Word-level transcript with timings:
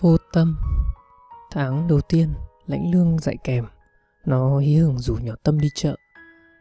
Vô 0.00 0.16
tâm. 0.32 0.56
Tháng 1.50 1.88
đầu 1.88 2.00
tiên 2.00 2.34
lãnh 2.66 2.90
lương 2.92 3.18
dạy 3.18 3.36
kèm. 3.44 3.66
Nó 4.26 4.58
hí 4.58 4.76
hưởng 4.76 4.98
rủ 4.98 5.14
nhỏ 5.14 5.34
tâm 5.42 5.60
đi 5.60 5.68
chợ. 5.74 5.96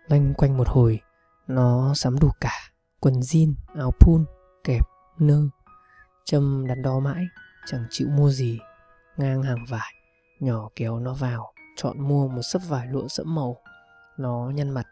Loanh 0.08 0.34
quanh 0.34 0.58
một 0.58 0.68
hồi 0.68 1.00
Nó 1.48 1.94
sắm 1.94 2.20
đủ 2.20 2.30
cả. 2.42 2.54
Quần 3.00 3.14
jean, 3.14 3.54
áo 3.76 3.92
pun, 4.00 4.26
kẹp, 4.64 4.86
nơ. 5.20 5.42
Trâm 6.26 6.68
đắn 6.68 6.82
đo 6.82 7.00
mãi 7.00 7.26
Chẳng 7.66 7.86
chịu 7.90 8.08
mua 8.08 8.30
gì. 8.30 8.60
Ngang 9.18 9.44
hàng 9.44 9.66
vải 9.70 9.94
Nhỏ 10.40 10.70
kéo 10.76 11.00
nó 11.00 11.14
vào. 11.14 11.54
Chọn 11.76 12.08
mua 12.08 12.28
một 12.28 12.42
sấp 12.42 12.62
vải 12.68 12.88
lụa 12.88 13.08
sẫm 13.08 13.36
màu. 13.36 13.58
Nó 14.18 14.52
nhăn 14.56 14.70
mặt. 14.70 14.88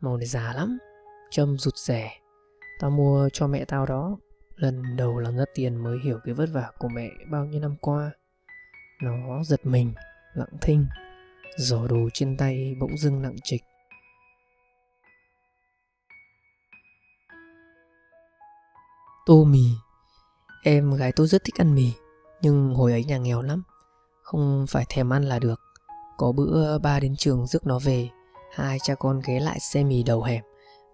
Màu 0.00 0.16
này 0.16 0.26
già 0.26 0.52
lắm. 0.52 0.78
Trâm 1.30 1.58
rụt 1.58 1.74
rẻ 1.76 2.12
Tao 2.80 2.90
mua 2.90 3.28
cho 3.32 3.46
mẹ 3.46 3.64
tao 3.64 3.86
đó. 3.86 4.16
Lần 4.56 4.96
đầu 4.96 5.18
làm 5.18 5.36
ra 5.36 5.44
tiền 5.54 5.76
mới 5.76 5.98
hiểu 6.04 6.18
cái 6.24 6.34
vất 6.34 6.48
vả 6.52 6.72
của 6.78 6.88
mẹ 6.88 7.10
bao 7.30 7.44
nhiêu 7.44 7.60
năm 7.60 7.76
qua. 7.80 8.10
Nó 9.02 9.44
giật 9.44 9.66
mình, 9.66 9.94
lặng 10.34 10.58
thinh 10.60 10.86
Giỏ 11.56 11.86
đồ 11.86 12.08
trên 12.14 12.36
tay 12.36 12.74
bỗng 12.80 12.98
dưng 12.98 13.22
nặng 13.22 13.36
trịch. 13.44 13.62
Tô 19.26 19.44
mì 19.44 19.64
Em 20.62 20.94
gái 20.94 21.12
tôi 21.12 21.26
rất 21.26 21.44
thích 21.44 21.54
ăn 21.58 21.74
mì 21.74 21.92
Nhưng 22.42 22.74
hồi 22.74 22.92
ấy 22.92 23.04
nhà 23.04 23.18
nghèo 23.18 23.42
lắm 23.42 23.62
Không 24.22 24.66
phải 24.68 24.84
thèm 24.88 25.12
ăn 25.12 25.24
là 25.24 25.38
được. 25.38 25.60
Có 26.16 26.32
bữa 26.32 26.78
ba 26.78 27.00
đến 27.00 27.14
trường 27.18 27.46
rước 27.46 27.66
nó 27.66 27.78
về 27.78 28.08
Hai 28.52 28.78
cha 28.82 28.94
con 28.94 29.20
ghé 29.26 29.40
lại 29.40 29.60
xe 29.60 29.84
mì 29.84 30.02
đầu 30.02 30.22
hẻm 30.22 30.44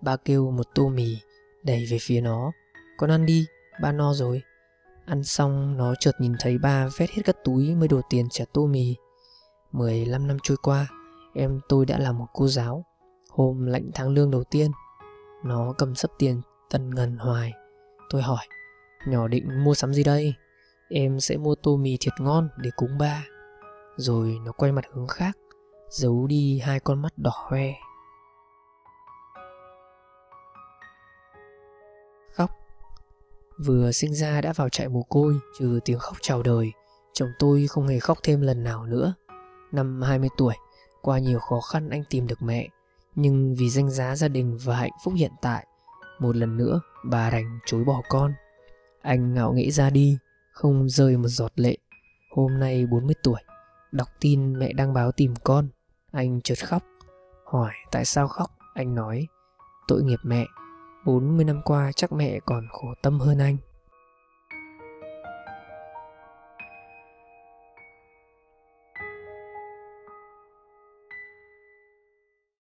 Ba 0.01 0.17
kêu 0.17 0.51
một 0.51 0.67
tô 0.75 0.89
mì 0.89 1.17
Đẩy 1.65 1.87
về 1.91 1.99
phía 2.01 2.21
nó. 2.21 2.53
Con 3.01 3.11
ăn 3.11 3.27
đi, 3.27 3.47
ba 3.81 3.93
no 3.93 4.13
rồi. 4.13 4.43
Ăn 5.07 5.25
xong 5.25 5.77
nó 5.77 5.95
chợt 6.01 6.13
nhìn 6.19 6.35
thấy 6.41 6.59
ba 6.59 6.89
vét 6.97 7.11
hết 7.11 7.23
các 7.25 7.37
túi 7.45 7.75
mới 7.75 7.89
đổ 7.89 8.01
tiền 8.11 8.27
trả 8.31 8.45
tô 8.53 8.67
mì. 8.67 8.97
15 9.73 10.27
năm 10.27 10.37
trôi 10.43 10.57
qua 10.63 10.87
Em 11.35 11.61
tôi 11.69 11.87
đã 11.87 11.99
là 11.99 12.13
một 12.13 12.27
cô 12.33 12.49
giáo. 12.49 12.85
Hôm 13.31 13.67
lãnh 13.67 13.91
tháng 13.95 14.09
lương 14.09 14.31
đầu 14.31 14.45
tiên 14.45 14.71
Nó 15.45 15.73
cầm 15.79 15.95
sấp 15.95 16.11
tiền 16.19 16.41
tần 16.71 16.95
ngần 16.95 17.17
hoài. 17.17 17.53
Tôi 18.11 18.23
hỏi 18.23 18.47
Nhỏ 19.07 19.29
định 19.29 19.65
mua 19.65 19.75
sắm 19.75 19.95
gì 19.95 20.05
đây? 20.05 20.35
Em 20.91 21.21
sẽ 21.21 21.37
mua 21.37 21.55
tô 21.55 21.77
mì 21.77 21.97
thiệt 22.01 22.15
ngon 22.21 22.49
để 22.57 22.71
cúng 22.77 22.99
ba. 22.99 23.25
Rồi 23.97 24.39
nó 24.45 24.53
quay 24.53 24.73
mặt 24.73 24.85
hướng 24.93 25.07
khác 25.07 25.37
Giấu 25.89 26.27
đi 26.27 26.59
hai 26.59 26.81
con 26.81 27.03
mắt 27.03 27.13
đỏ 27.17 27.33
hoe. 27.35 27.73
Vừa 33.65 33.93
sinh 33.93 34.15
ra 34.15 34.41
đã 34.41 34.53
vào 34.53 34.69
trại 34.69 34.89
mồ 34.89 35.03
côi, 35.03 35.35
Trừ 35.59 35.81
tiếng 35.85 35.99
khóc 35.99 36.17
chào 36.21 36.43
đời. 36.43 36.73
Chồng 37.13 37.29
tôi 37.39 37.67
không 37.67 37.89
hề 37.89 37.99
khóc 37.99 38.19
thêm 38.23 38.41
lần 38.41 38.65
nào 38.65 38.87
nữa. 38.87 39.15
Năm 39.73 40.03
20 40.03 40.29
tuổi, 40.37 40.55
Qua 41.03 41.19
nhiều 41.19 41.39
khó 41.39 41.61
khăn 41.61 41.91
anh 41.91 42.03
tìm 42.11 42.27
được 42.27 42.43
mẹ. 42.43 42.69
Nhưng 43.15 43.55
vì 43.55 43.71
danh 43.71 43.91
giá 43.91 44.17
gia 44.17 44.29
đình 44.29 44.59
và 44.65 44.77
hạnh 44.77 44.91
phúc 45.05 45.15
hiện 45.17 45.33
tại, 45.43 45.67
Một 46.19 46.37
lần 46.37 46.57
nữa 46.57 46.81
bà 47.05 47.31
đành 47.31 47.59
chối 47.67 47.85
bỏ 47.85 48.03
con. 48.09 48.33
Anh 49.03 49.35
ngạo 49.35 49.53
nghĩ 49.53 49.71
ra 49.71 49.91
đi, 49.91 50.19
Không 50.53 50.89
rơi 50.89 51.17
một 51.17 51.29
giọt 51.29 51.53
lệ. 51.57 51.77
Hôm 52.31 52.59
nay 52.61 52.87
40 52.87 53.15
tuổi, 53.23 53.41
Đọc 53.93 54.09
tin 54.21 54.59
mẹ 54.59 54.73
đang 54.73 54.95
báo 54.95 55.13
tìm 55.13 55.35
con. 55.45 55.69
Anh 56.13 56.41
chợt 56.41 56.59
khóc, 56.67 56.83
Hỏi 57.45 57.73
tại 57.91 58.05
sao 58.05 58.29
khóc. 58.29 58.51
Anh 58.75 58.95
nói, 58.95 59.27
Tội 59.89 60.03
nghiệp 60.03 60.19
mẹ. 60.23 60.47
40 61.05 61.45
năm 61.45 61.61
qua 61.65 61.93
chắc 61.93 62.13
mẹ 62.13 62.41
còn 62.45 62.67
khổ 62.71 62.95
tâm 63.03 63.21
hơn 63.21 63.39
anh. 63.39 63.57